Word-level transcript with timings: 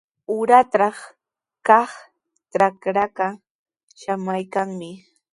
Uratraw 0.35 0.97
kaq 1.67 1.91
trakraaqa 2.51 3.27
samaykanmi. 4.01 4.91